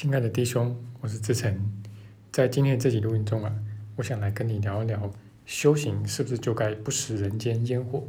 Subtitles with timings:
[0.00, 1.60] 亲爱的弟兄，我是志成，
[2.30, 3.52] 在今天这集录音中啊，
[3.96, 5.12] 我想来跟你聊一聊，
[5.44, 8.04] 修行是不是就该不食人间烟火？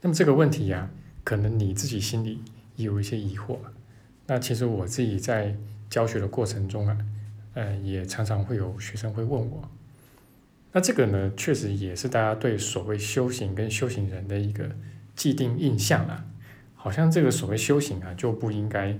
[0.00, 0.90] 那么这个问题呀，
[1.22, 2.42] 可能你自己心里
[2.74, 3.58] 也有一些疑惑。
[4.26, 5.54] 那其实我自己在
[5.88, 6.98] 教学的过程中啊，
[7.54, 9.70] 呃，也常常会有学生会问我。
[10.72, 14.68] 那这个呢，确实也是大家对所谓修行跟修行人的一个
[15.14, 16.26] 既定印象啊，
[16.74, 18.98] 好像这个所谓修行啊，就不应该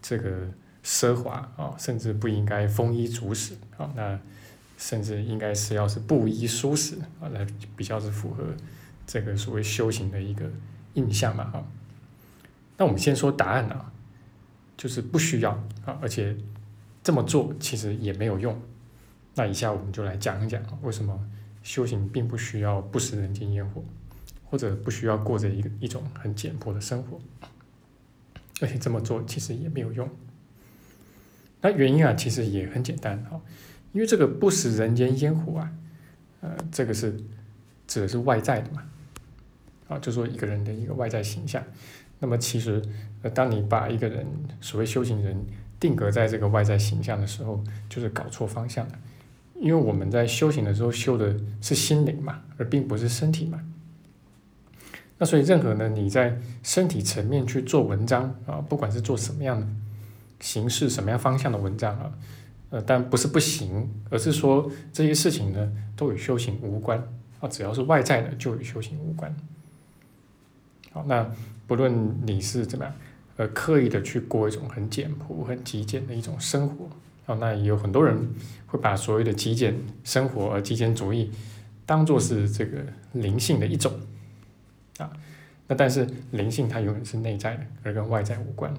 [0.00, 0.52] 这个。
[0.84, 4.18] 奢华啊，甚至不应该丰衣足食啊，那
[4.76, 8.44] 甚至应该是要是布衣舒适啊，来比较是符合
[9.06, 10.50] 这个所谓修行的一个
[10.94, 11.64] 印象嘛哈。
[12.76, 13.92] 那我们先说答案啊，
[14.76, 15.50] 就是不需要
[15.84, 16.36] 啊，而且
[17.02, 18.60] 这么做其实也没有用。
[19.34, 21.18] 那以下我们就来讲一讲为什么
[21.62, 23.84] 修行并不需要不食人间烟火，
[24.44, 27.20] 或者不需要过着一个一种很简朴的生活，
[28.60, 30.08] 而且这么做其实也没有用。
[31.62, 33.40] 那原因啊，其实也很简单哈，
[33.92, 35.72] 因为这个不食人间烟火啊，
[36.40, 37.16] 呃，这个是
[37.86, 38.82] 指的是外在的嘛，
[39.88, 41.62] 啊，就说一个人的一个外在形象。
[42.18, 42.82] 那么其实，
[43.22, 44.26] 呃，当你把一个人
[44.60, 45.36] 所谓修行人
[45.80, 48.98] 定格在这个外在形象的时候，就是搞错方向了。
[49.54, 53.60] 因为我们在修行的时候修的是心灵嘛，而并不是身体嘛。
[55.18, 59.66] 那所以任何呢，你在身体层面去做文章啊，不管是做什么样的。
[60.42, 62.12] 形式什么样方向的文章啊？
[62.68, 66.98] 呃，但不是不行，而是说这些事情呢都与修行无关
[67.40, 69.34] 啊，只要是外在的就与修行无关。
[70.90, 71.30] 好，那
[71.66, 72.94] 不论你是怎么样，
[73.36, 76.86] 呃，刻意的去过一种很简朴、很极简的一种生活
[77.26, 78.18] 啊，那也有很多人
[78.66, 81.30] 会把所谓的极简生活、而极简主义
[81.84, 82.78] 当做是这个
[83.12, 83.92] 灵性的一种
[84.96, 85.12] 啊，
[85.68, 88.74] 那但是灵性它永远是内在的，而跟外在无关。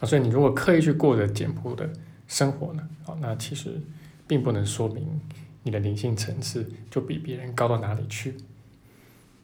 [0.00, 1.88] 啊，所以你如果刻意去过着简朴的
[2.26, 3.80] 生活呢，啊，那其实
[4.26, 5.20] 并不能说明
[5.62, 8.34] 你的灵性层次就比别人高到哪里去。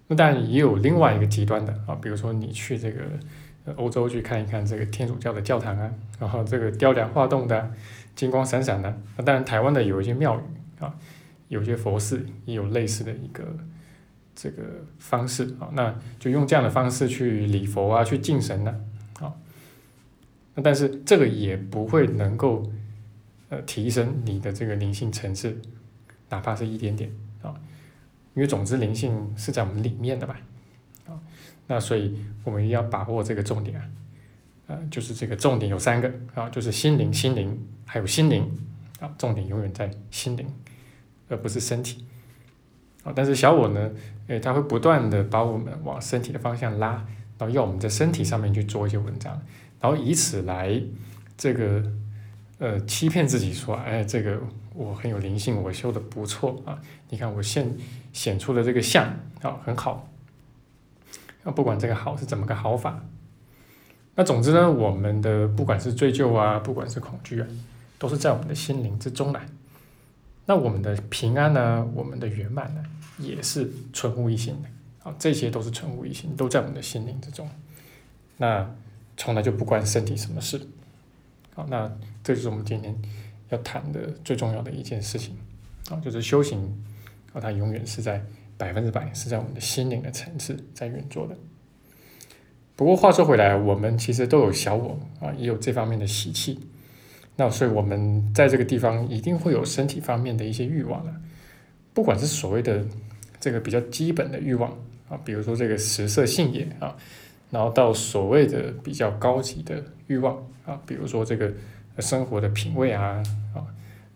[0.09, 3.03] 那当然也有另外一个极端的啊，比如说你去这个
[3.75, 7.73] 欧洲去看一看这个天主教的教堂啊，然后这个雕梁画栋的、
[8.15, 8.99] 金光闪闪的。
[9.17, 10.95] 那当然台湾的有一些庙宇啊，
[11.49, 13.45] 有些佛寺也有类似的一个
[14.35, 14.63] 这个
[14.99, 18.75] 方式啊，那就用这样的方式去礼佛啊，去敬神呢。
[20.63, 22.63] 但是这个也不会能够，
[23.51, 25.61] 呃，提升你的这个灵性层次，
[26.31, 27.11] 哪怕是一点点
[27.43, 27.55] 啊，
[28.35, 30.41] 因为总之灵性是在我们里面的吧，
[31.07, 31.21] 啊，
[31.67, 33.89] 那所以我们要把握这个重点啊，
[34.69, 38.51] 呃，就是这个重点有三个啊，就是心灵、心灵还有心灵
[38.99, 40.47] 啊，重点永远在心灵，
[41.29, 42.05] 而不是身体，
[43.05, 43.91] 啊，但是小我呢，
[44.29, 47.07] 诶，他会不断的把我们往身体的方向拉，
[47.39, 49.41] 然后要我们在身体上面去做一些文章。
[49.81, 50.81] 然后以此来，
[51.37, 51.83] 这个
[52.59, 54.41] 呃欺骗自己说，哎，这个
[54.75, 56.81] 我很有灵性，我修的不错啊。
[57.11, 57.71] 你看我现
[58.13, 59.05] 显出的这个相
[59.43, 60.09] 啊很好，
[61.45, 63.05] 那不管这个好是怎么个好法，
[64.15, 67.47] 那总之呢，我们的不管是追究啊，不管是恐惧啊，
[67.99, 69.47] 都是在我们的心灵之中来。
[70.47, 72.83] 那我们的平安呢，我们的圆满呢，
[73.19, 74.69] 也是存乎一心的。
[75.07, 77.49] 好，这些都是存乎一心，都在我们的心灵之中。
[78.39, 78.69] 那。
[79.19, 80.61] 从来就不关身体什么事，
[81.55, 81.91] 好，那
[82.23, 82.95] 这就是我们今天
[83.49, 85.35] 要谈的最重要的一件事情，
[85.89, 86.61] 啊，就是修行，
[87.33, 88.23] 啊，它永远是在
[88.59, 91.35] 百分之百是在我们的心灵的层次在运作的。
[92.77, 96.61] 不过话说回来，我们其实都有小我啊，也有这方面的习气，
[97.37, 101.15] 那所以我们在这个地方一定会有身体方面的一些欲望的，
[101.95, 102.87] 不管是所谓的
[103.41, 104.77] 这个比较基本的欲望
[105.09, 106.97] 啊，比如说这个食色性也啊。
[107.49, 110.37] 然后到所谓的比较高级的欲望
[110.67, 111.53] 啊，比如说这个
[112.01, 113.23] 生活的品味啊
[113.55, 113.63] 啊，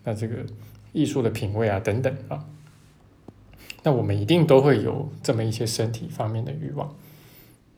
[0.03, 0.35] 那这个
[0.91, 2.45] 艺术的品味啊等等啊，
[3.83, 6.93] 那我们一定都会有这么一些身体方面的欲望。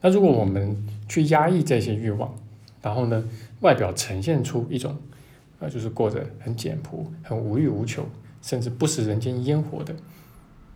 [0.01, 0.75] 那如果我们
[1.07, 2.33] 去压抑这些欲望，
[2.81, 3.23] 然后呢，
[3.61, 4.97] 外表呈现出一种
[5.59, 8.03] 呃，就是过着很简朴、很无欲无求，
[8.41, 9.95] 甚至不食人间烟火的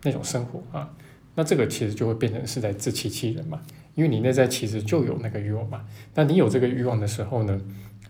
[0.04, 0.88] 那种生活啊，
[1.38, 3.62] 那这个其实就会变成是在自欺欺人嘛。
[3.94, 7.60] 因为你内在其实就有那个欲望嘛，那你有这个欲望的时候呢，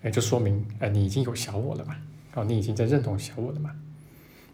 [0.02, 1.96] 哎，就说明哎你已经有小我了嘛，
[2.34, 3.74] 哦，你已经在认同小我了嘛，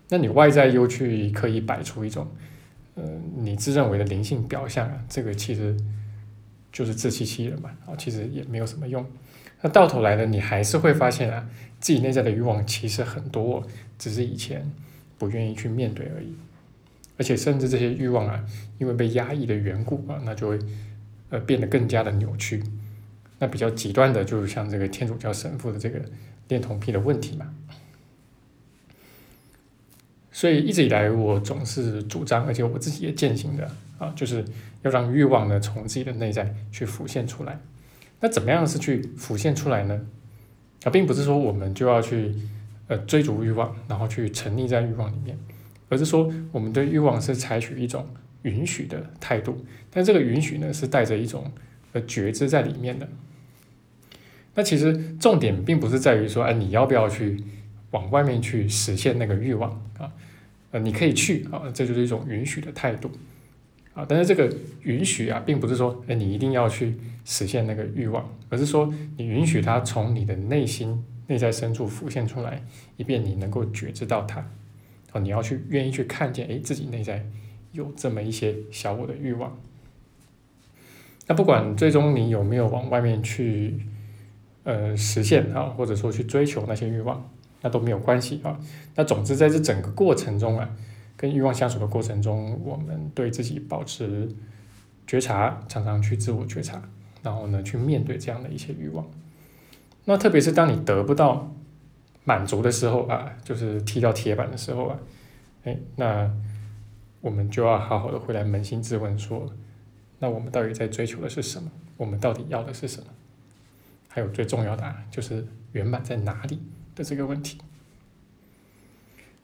[0.09, 2.29] 那你外在又去刻意摆出一种，
[2.95, 3.03] 呃，
[3.37, 5.77] 你自认为的灵性表象啊，这个其实
[6.73, 9.05] 就是自欺欺人嘛，啊，其实也没有什么用，
[9.63, 11.49] 那到头来呢，你还是会发现啊，
[11.81, 13.67] 自己内在的欲望其实很多，
[13.99, 14.71] 只是以前
[15.19, 16.37] 不愿意去面对而已，
[17.17, 18.45] 而且甚至这些欲望啊，
[18.79, 20.59] 因为被压抑的缘故啊，那就会。
[21.31, 22.63] 呃，变得更加的扭曲，
[23.41, 26.01] 那比较极端的，就是像这个天主教神父的这个
[26.47, 27.53] 恋童癖的问题嘛。
[30.31, 33.69] 所以一直以来，我总是主张，而且我自己也践行的
[33.99, 34.45] 啊，就是
[34.83, 37.59] 要让欲望呢从自己的内在去浮现出来。
[38.21, 40.07] 那怎么样是去浮现出来呢？
[40.85, 42.33] 啊，并不是说我们就要去
[42.87, 45.37] 呃追逐欲望，然后去沉溺在欲望里面，
[45.95, 48.05] 而是说我们对欲望是采取一种
[48.43, 49.65] 允许的态度。
[49.93, 51.53] 但这个允许呢，是带着一种
[51.93, 53.09] 呃觉知在里面的。
[54.57, 57.41] 那其实重点并不是在于说，哎，你要不要去
[57.93, 60.11] 往外面去实现那个欲望啊？
[60.73, 63.09] 呃，你可以去啊，这就是一种允许的态度
[63.95, 64.05] 啊。
[64.09, 64.53] 但是这个
[64.83, 66.95] 允许啊，并不是说，哎，你一定要去
[67.25, 72.61] 实现那个欲望，而是说你允许它从你的内心内在深处浮现出来，
[72.97, 74.45] 以便你能够觉知到它。
[75.15, 77.25] 哦，你要去愿意去看见，哎，自己内在
[77.73, 79.57] 有这么一些小我的欲望。
[81.27, 83.81] 那不管最终你有没有往外面去
[84.65, 87.27] 呃实现啊，或者说去追求那些欲望。
[87.67, 88.61] 那都没有关系啊。
[88.95, 90.69] 那总之，在这整个过程中啊，
[91.17, 94.29] 跟欲望相处的过程中，我们对自己保持
[95.07, 96.83] 觉察，常常去自我觉察，
[97.23, 99.07] 然后呢，去面对这样的一些欲望。
[100.05, 101.55] 那特别是当你得不到
[102.25, 104.99] 满足的时候啊，就是踢到铁板的时候啊，
[105.65, 106.31] 哎，那
[107.21, 109.47] 我们就要好好的回来扪心自问说，
[110.19, 111.71] 那我们到底在追求的是什么？
[111.97, 113.07] 我们到底要的是什么？
[114.09, 116.61] 还有最重要的啊就是圆满在哪里？
[116.97, 117.59] 的这个问题，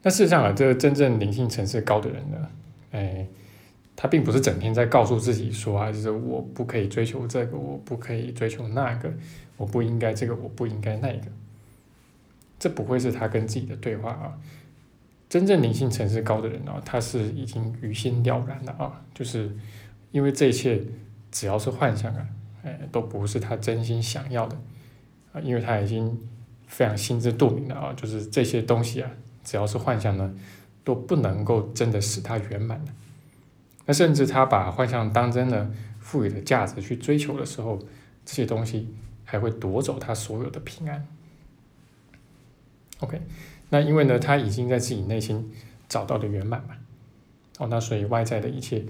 [0.03, 2.49] 那事实上啊，这个真正灵性层次高的人呢，
[2.91, 3.27] 哎，
[3.93, 9.11] 他并不是整天在告诉自己说啊，就是我不可以追求这个，我不可以追求那个，
[9.57, 11.27] 我不应该这个，我不应该那个，
[12.61, 14.37] 这不会是他跟自己的对话啊。
[15.27, 19.53] 真正灵性层次高的人啊，他是已经于心了然了啊，就是
[20.11, 20.81] 因为这一切
[21.31, 22.27] 只要是幻想啊，
[22.63, 24.55] 哎，都不是他真心想要的
[25.33, 26.17] 啊，因为他已经。
[26.71, 29.11] 非常心知肚明了啊，就是这些东西啊，
[29.43, 30.33] 只要是幻想呢，
[30.85, 32.93] 都不能够真的使他圆满的。
[33.85, 35.69] 那甚至他把幻象当真的
[35.99, 37.77] 赋予的价值去追求的时候，
[38.23, 38.87] 这些东西
[39.25, 41.05] 还会夺走他所有的平安。
[43.01, 43.21] OK，
[43.69, 45.51] 那因为呢，他已经在自己内心
[45.89, 46.75] 找到了圆满嘛，
[47.59, 48.83] 哦，那所以外在的一切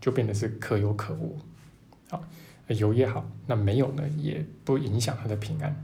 [0.00, 1.38] 就变得是可有可无，
[2.10, 2.22] 好，
[2.68, 5.74] 有也好，那没有呢，也不影响他的平安。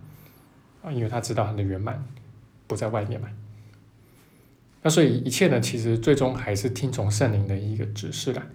[0.83, 2.05] 啊，因为他知道他的圆满
[2.69, 3.29] 不在外面嘛，
[4.83, 8.47] 那所以一切呢，其实最终还是听从圣灵的一个指示啦。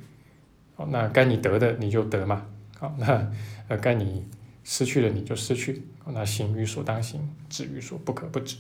[0.76, 2.46] 好，那该你得的你就得嘛，
[2.80, 3.30] 好，那
[3.68, 4.26] 呃该你
[4.64, 8.56] 失去的你就失去，那行于所当行，止于所不可不止。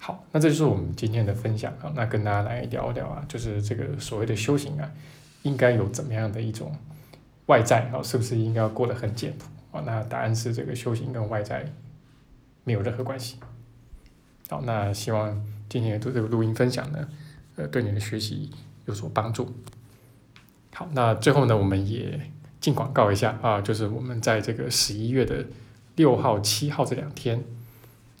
[0.00, 4.90] 好，那这就是我们今天的分享啊，那跟大家来聊一聊啊，就是这个所谓的修行啊，
[5.42, 6.74] 应该有怎么样的一种
[7.46, 9.44] 外在啊，是不是应该要过得很简朴？
[9.72, 11.70] 哦，那答案是这个修行跟外在
[12.64, 13.36] 没有任何关系。
[14.48, 17.08] 好，那希望今天的这个录音分享呢，
[17.56, 18.50] 呃，对你的学习
[18.86, 19.52] 有所帮助。
[20.72, 22.18] 好，那最后呢，我们也
[22.60, 25.44] 进广告一下啊，就是我们在这个十一月的
[25.96, 27.42] 六号、七号这两天，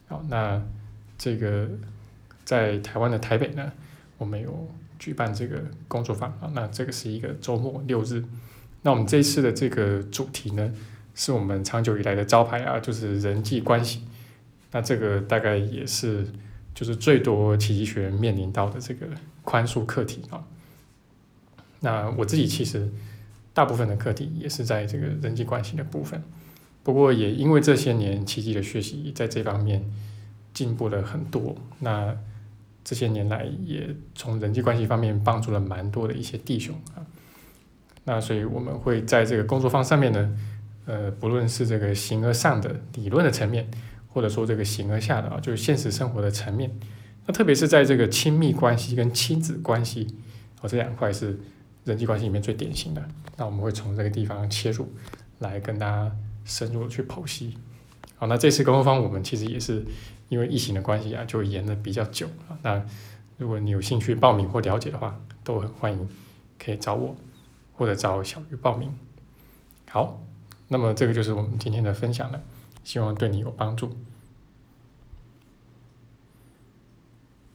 [0.08, 0.60] 好，那
[1.18, 1.68] 这个
[2.44, 3.72] 在台湾的台北呢，
[4.16, 4.66] 我们有
[4.98, 8.24] 举办这个工作坊啊，那这个是一个周末六日，
[8.82, 10.72] 那我们这次的这个主题呢？
[11.14, 14.02] 是我们长久以来的招牌啊，就是人际关系。
[14.70, 16.24] 那这个大概也是，
[16.72, 19.04] 就是最多奇迹学员面临到的这个
[19.42, 20.44] 宽恕课题啊。
[21.80, 22.88] 那我自己其实
[23.52, 26.22] 大部分的课题也是在这个人际关系的部分。
[26.84, 29.90] 不过也因为这些年奇迹的学习在这方面
[30.58, 31.54] 进步了很多。
[31.78, 32.16] 那
[32.82, 37.06] 这些年来也从人际关系方面帮助了蛮多的一些弟兄啊。
[38.04, 40.36] 那所以我们会在这个工作坊上面呢。
[40.90, 43.70] 呃，不论是这个形而上的理论的层面，
[44.08, 46.70] 或者说这个形而下的啊，就是现实生活的层面，
[47.26, 50.06] 那特别是在这个亲密关系跟亲子关系，
[50.62, 51.38] 哦，这两块是
[51.84, 53.06] 人际关系里面最典型的。
[53.36, 54.90] 那我们会从这个地方切入，
[55.40, 56.10] 来跟大家
[56.46, 57.58] 深入的去剖析。
[58.16, 59.84] 好，那这次工作坊我们其实也是
[60.28, 62.58] 因为疫情的关系啊，就延的比较久啊。
[62.62, 62.84] 那
[63.36, 66.08] 如果你有兴趣报名或了解的话，都很欢迎，
[66.58, 67.16] 可以找我
[67.74, 68.92] 或者找小鱼报名。
[69.90, 70.20] 好。
[70.70, 72.42] 那么这个就是我们今天的分享了，
[72.84, 73.96] 希望对你有帮助。